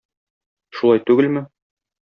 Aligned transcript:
Шулай 0.79 1.05
түгелме? 1.11 1.47